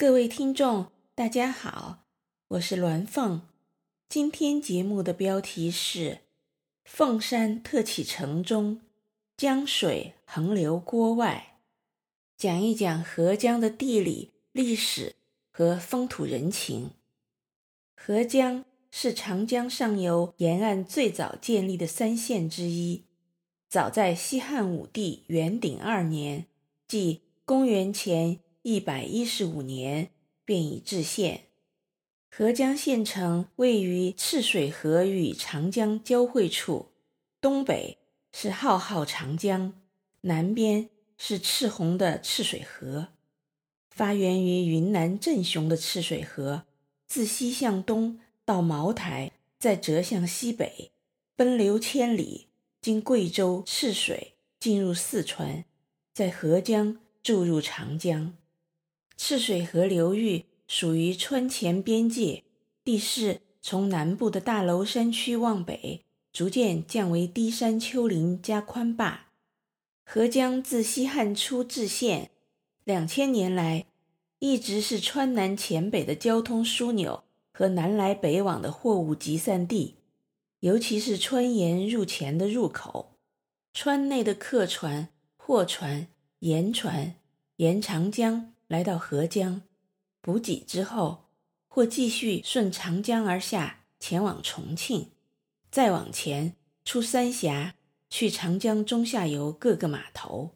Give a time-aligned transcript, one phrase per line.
[0.00, 2.04] 各位听众，大家好，
[2.46, 3.42] 我是鸾凤。
[4.08, 6.20] 今天节目的标题是
[6.86, 8.80] “凤山特启城中，
[9.36, 11.56] 江水横流郭外”，
[12.38, 15.16] 讲一讲合江的地理、历史
[15.50, 16.92] 和风土人情。
[17.96, 23.02] 合江是长江上游沿岸最早建立的三县之一，
[23.68, 26.46] 早在西汉武帝元鼎二年，
[26.86, 28.38] 即公元前。
[28.62, 30.10] 一百一十五年
[30.44, 31.44] 便已置县。
[32.30, 36.92] 合江县城位于赤水河与长江交汇处，
[37.40, 37.98] 东北
[38.32, 39.72] 是浩浩长江，
[40.22, 43.08] 南边是赤红的赤水河。
[43.88, 46.64] 发源于云南镇雄的赤水河，
[47.06, 50.92] 自西向东到茅台，再折向西北，
[51.34, 52.48] 奔流千里，
[52.80, 55.64] 经贵州、赤水，进入四川，
[56.12, 58.36] 在合江注入长江。
[59.18, 62.44] 赤水河流域属于川黔边界，
[62.84, 69.26] 地势从南部的大娄山区往北，逐渐降为低山丘陵加宽坝。
[70.04, 72.30] 合江自西汉初置县，
[72.84, 73.86] 两千年来
[74.38, 79.96] 一直是川南黔北的交通枢纽和南来北往的货物集散地，
[80.60, 83.16] 尤其是川盐入黔的入口。
[83.74, 86.06] 川内的客船、货船、
[86.38, 87.16] 盐船
[87.56, 88.54] 沿长江。
[88.68, 89.62] 来到合江
[90.20, 91.24] 补给之后，
[91.66, 95.10] 或继续顺长江而下前往重庆，
[95.70, 97.74] 再往前出三峡
[98.10, 100.50] 去长江中下游各个码头，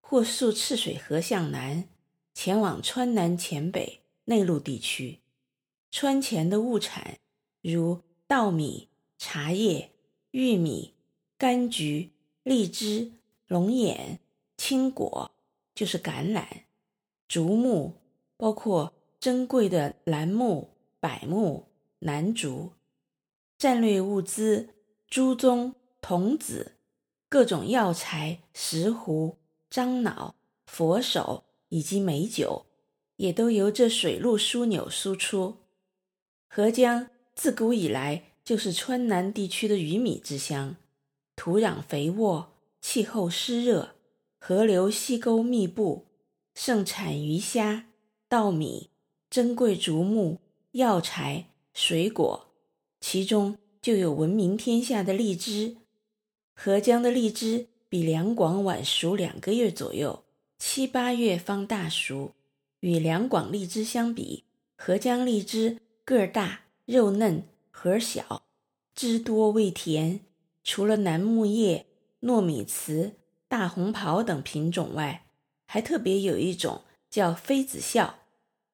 [0.00, 1.88] 或溯赤水河向南
[2.34, 5.20] 前往川南黔北内陆地区。
[5.90, 7.18] 川黔的物产
[7.62, 9.90] 如稻米、茶叶、
[10.32, 10.92] 玉米、
[11.38, 12.10] 柑橘、
[12.42, 13.12] 荔枝、
[13.46, 14.20] 龙眼、
[14.58, 15.30] 青果，
[15.74, 16.67] 就是橄榄。
[17.28, 17.94] 竹木
[18.38, 22.70] 包括珍贵的楠木、柏木、楠竹；
[23.58, 24.70] 战略物资
[25.10, 26.72] 朱棕、桐子；
[27.28, 29.36] 各种药材石斛、
[29.68, 32.64] 樟脑、佛手以及美酒，
[33.16, 35.58] 也都由这水路枢纽输出。
[36.48, 40.76] 合江自古以来就是川南地区的鱼米之乡，
[41.36, 43.90] 土壤肥沃，气候湿热，
[44.38, 46.07] 河流溪沟密布。
[46.60, 47.86] 盛产鱼虾、
[48.28, 48.90] 稻米、
[49.30, 50.40] 珍贵竹木、
[50.72, 52.48] 药材、水果，
[53.00, 55.76] 其中就有闻名天下的荔枝。
[56.56, 60.24] 合江的荔枝比两广晚熟两个月左右，
[60.58, 62.32] 七八月方大熟。
[62.80, 64.42] 与两广荔枝相比，
[64.76, 68.42] 合江荔枝个儿大、肉嫩、核小、
[68.96, 70.22] 汁多味甜。
[70.64, 71.86] 除了楠木叶、
[72.22, 73.12] 糯米糍、
[73.46, 75.27] 大红袍等品种外，
[75.70, 76.80] 还特别有一种
[77.10, 78.20] 叫妃子笑，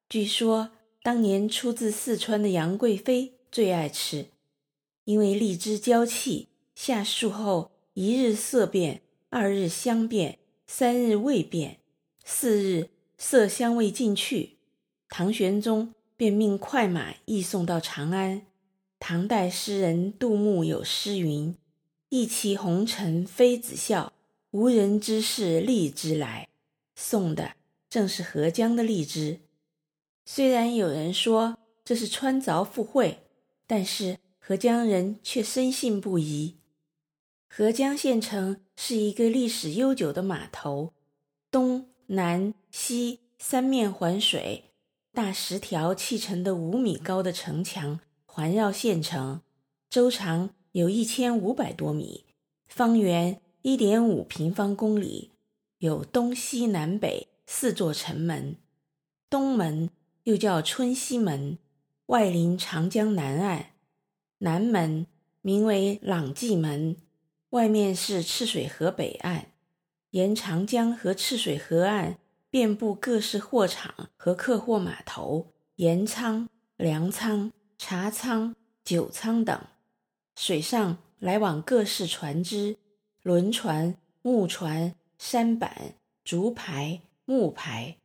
[0.07, 0.71] 据说
[1.03, 4.27] 当年出自四川的杨贵妃最爱吃，
[5.03, 11.79] 因为荔枝娇气，下树后一日色变，二日香变，三日味变，
[12.23, 14.51] 四日色香味尽去。
[15.09, 18.43] 唐玄宗便命快马驿送到长安。
[18.99, 21.53] 唐代诗人杜牧有诗云
[22.07, 24.13] ：“一骑红尘妃子笑，
[24.51, 26.47] 无人知是荔枝来。”
[26.95, 27.55] 送的
[27.89, 29.41] 正是合江的荔枝，
[30.25, 33.19] 虽然有人说这是穿凿附会，
[33.67, 36.55] 但是合江人却深信不疑。
[37.47, 40.93] 合江县城是一个历史悠久的码头，
[41.51, 44.71] 东南西三面环水，
[45.13, 49.41] 大石条砌成的五米高的城墙环绕县城，
[49.89, 52.25] 周长有一千五百多米，
[52.67, 55.31] 方圆一点五平方公里。
[55.79, 58.55] 有东西南北四座城门，
[59.29, 59.89] 东门
[60.23, 61.57] 又叫春熙门，
[62.07, 63.71] 外临长江南岸；
[64.37, 65.05] 南门
[65.41, 66.95] 名为朗济门，
[67.49, 69.47] 外面是赤水河北岸。
[70.11, 72.17] 沿长江和赤水河岸
[72.49, 78.55] 遍布各式货场和客货码头、盐仓、粮仓、茶仓、
[78.85, 79.59] 酒仓等。
[80.37, 82.77] 水上来往各式船只、
[83.21, 84.95] 轮船、木船。
[85.27, 87.97] 山板、竹排、木排，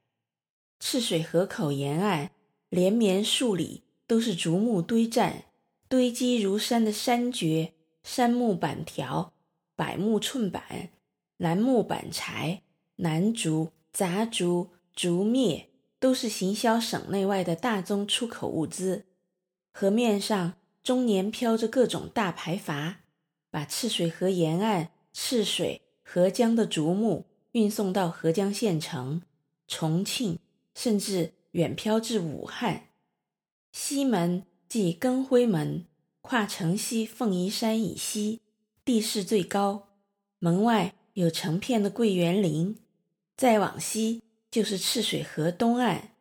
[0.79, 2.31] 赤水河口沿岸
[2.71, 5.45] 连绵数里都是竹木堆栈，
[5.87, 9.35] 堆积如山的山蕨、杉木板条、
[9.77, 10.89] 柏木寸板、
[11.37, 12.63] 楠木板材、
[12.97, 15.67] 楠竹、杂竹、竹篾，
[15.99, 19.05] 都是行销省内外的大宗出口物资。
[19.75, 22.95] 河面上终年飘着各种大排筏，
[23.51, 25.83] 把赤水河沿岸赤水。
[26.13, 29.23] 合江的竹木运送到合江县城、
[29.69, 30.41] 重庆，
[30.75, 32.89] 甚至远飘至武汉。
[33.71, 35.87] 西门即更辉门，
[36.21, 38.41] 跨城西凤仪山以西，
[38.85, 39.87] 地势最高，
[40.41, 42.77] 门外有成片的桂园林。
[43.37, 46.17] 再往西就是赤水河东岸，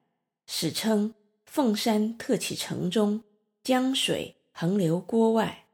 [0.45, 1.15] 史称
[1.47, 3.23] 凤山特启城中，
[3.63, 5.65] 江水横流郭外，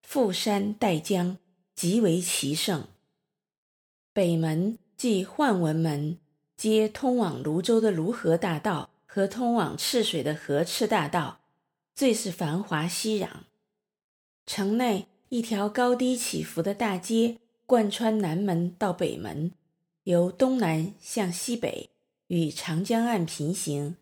[0.00, 1.36] 富山带江，
[1.74, 2.88] 极为奇胜。
[4.18, 6.18] 北门即换文门，
[6.56, 11.38] 接通往泸州的泸河大道和通往赤水的河赤大道，
[11.94, 13.28] 最是繁华熙攘。
[14.44, 19.52] 城内一条高低起伏的大街贯穿南门到北门。
[20.02, 21.90] 由东南向西北
[22.26, 23.94] 与长江岸平行，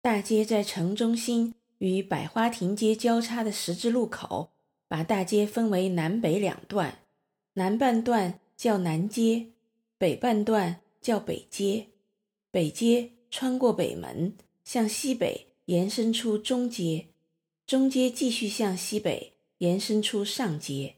[0.00, 4.50] 大街在城中心与百花亭街交叉的十字路口，
[4.86, 6.98] 把大街分为南北两段，
[7.54, 9.48] 南半段叫南街，
[9.98, 11.88] 北半段叫北街。
[12.52, 17.08] 北街穿过北门，向西北延伸出中街，
[17.66, 20.94] 中街继续向西北延伸出上街。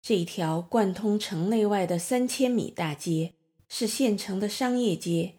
[0.00, 3.34] 这一条贯通城内外的三千米大街。
[3.68, 5.34] 是现成的商业街，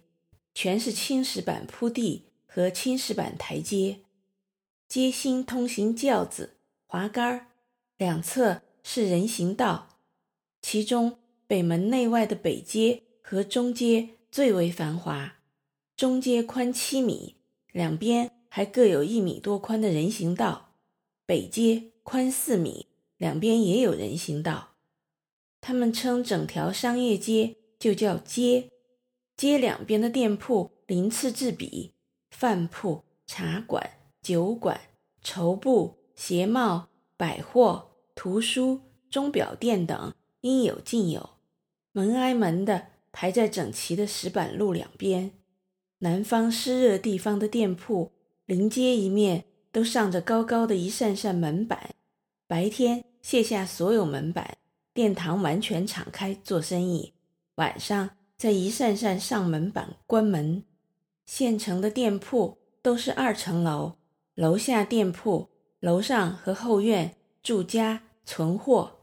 [0.53, 4.01] 全是青石板铺地和青石板台阶，
[4.87, 7.47] 街心通行轿子、滑竿，
[7.97, 9.97] 两侧是人行道。
[10.61, 11.17] 其中
[11.49, 15.39] 北门内外的北街和中街最为繁华，
[15.97, 17.37] 中街宽七米，
[17.71, 20.75] 两边还各有一米多宽的人行道；
[21.25, 22.85] 北街宽四米，
[23.17, 24.75] 两边也有人行道。
[25.59, 27.55] 他们称整条商业街。
[27.79, 28.71] 就叫街，
[29.37, 31.93] 街两边的店铺鳞次栉比，
[32.29, 33.91] 饭铺、茶馆、
[34.21, 34.81] 酒馆、
[35.23, 41.29] 绸布、鞋帽、百货、图书、钟表店等应有尽有，
[41.91, 45.31] 门挨门的排在整齐的石板路两边。
[45.99, 48.13] 南方湿热地方的店铺
[48.45, 51.95] 临街一面都上着高高的一扇扇门板，
[52.47, 54.57] 白天卸下所有门板，
[54.93, 57.13] 店堂完全敞开做生意。
[57.55, 60.63] 晚上再一扇扇上门板关门，
[61.25, 63.97] 现成的店铺都是二层楼，
[64.35, 65.49] 楼下店铺，
[65.81, 68.99] 楼上和后院住家存货，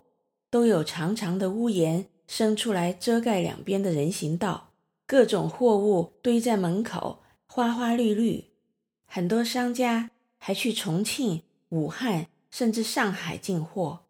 [0.51, 4.73] 都有长长的屋檐伸出来遮盖两边的人行道，
[5.07, 8.47] 各种货物堆在门口，花花绿绿。
[9.05, 14.07] 很多商家还去重庆、武汉甚至上海进货。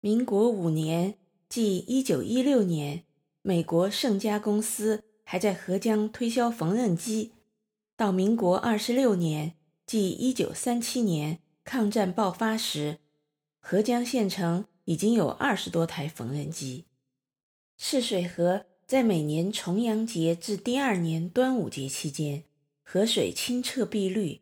[0.00, 1.14] 民国五年，
[1.48, 3.04] 即一九一六年。
[3.44, 7.32] 美国盛家公司还在合江推销缝纫机，
[7.96, 9.54] 到民国二十六年，
[9.84, 13.00] 即一九三七年，抗战爆发时，
[13.58, 16.84] 合江县城已经有二十多台缝纫机。
[17.84, 22.44] 赤水河在每年重阳节至第二年端午节期间，
[22.84, 24.40] 河水清澈碧绿；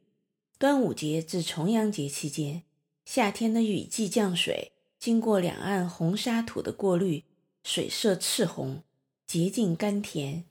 [0.59, 2.65] 端午节至重阳节期间，
[3.07, 7.25] 夏天的雨季降水，经过两岸红沙土的过滤，
[7.65, 8.83] 水色赤红。
[9.27, 10.45] 洁净甘甜，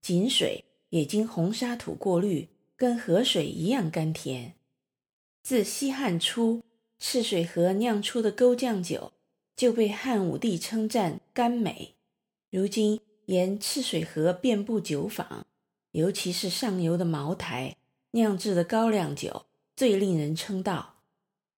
[0.00, 4.54] 井水也经红沙土过滤，跟河水一样甘甜。
[5.44, 6.64] 自西汉初，
[6.98, 9.12] 赤水河酿出的勾酱酒
[9.54, 11.94] 就被汉武帝称赞甘美。
[12.52, 15.46] 如今沿赤水河遍布酒坊，
[15.92, 17.76] 尤其是上游的茅台
[18.10, 20.96] 酿制的高粱酒最令人称道。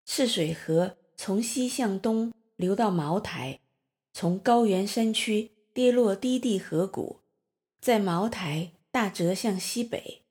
[0.07, 3.59] 赤水河从西向东流到茅台，
[4.13, 5.51] 从高原山区。
[5.75, 7.19] 跌落低地河谷，
[7.81, 10.23] 在茅台大折向西北。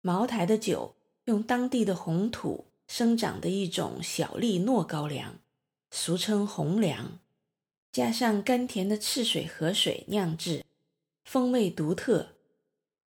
[0.00, 0.94] 茅台的酒
[1.24, 5.40] 用当地的红土生长的一种小粒糯高粱，
[5.90, 7.18] 俗称红粱，
[7.96, 10.66] 加上甘甜的赤水河水酿制，
[11.24, 12.34] 风味独特。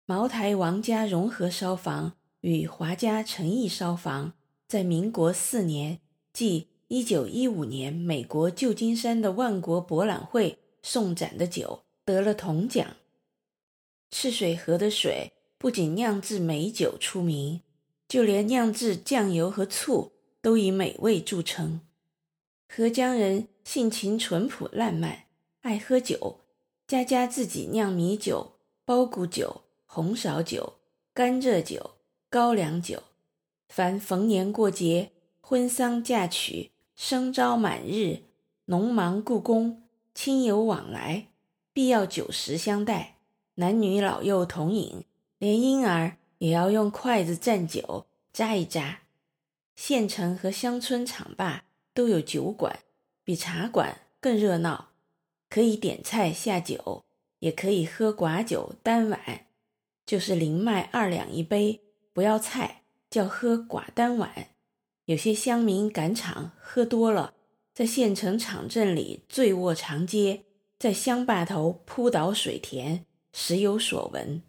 [0.06, 4.32] 茅台王家融合烧坊与华家诚意烧坊
[4.66, 6.00] 在民国四年，
[6.32, 10.60] 即一九一五年，美国旧金山的万国博览会。
[10.82, 12.96] 送展的酒得了铜奖。
[14.10, 17.60] 赤水河的水不仅酿制美酒出名，
[18.08, 21.82] 就连酿制酱油和醋都以美味著称。
[22.68, 25.24] 合江人性情淳朴烂漫，
[25.62, 26.42] 爱喝酒，
[26.86, 30.76] 家家自己酿米酒、包谷酒、红苕酒、
[31.14, 31.96] 甘蔗酒、
[32.30, 33.04] 高粱酒。
[33.70, 38.24] 凡逢年过节、婚丧嫁娶、生朝满日、
[38.66, 39.84] 农忙故宫。
[40.14, 41.28] 亲友往来，
[41.74, 43.18] 必要酒食相待，
[43.56, 45.06] 男女老幼同饮，
[45.38, 49.02] 连婴儿也要用筷子蘸酒扎一扎。
[49.76, 51.66] 县城和乡村场坝
[51.98, 52.82] 都有酒馆，
[53.24, 54.90] 比茶馆更热闹，
[55.50, 57.04] 可以点菜下酒，
[57.40, 59.20] 也可以喝寡酒单碗，
[60.06, 61.82] 就是零卖二两一杯，
[62.14, 64.50] 不要菜，叫喝寡单碗。
[65.06, 67.34] 有些乡民赶场喝多了，
[67.74, 70.44] 在县城场镇里醉卧长街，
[70.78, 74.40] 在乡坝头扑倒水田，时有所闻。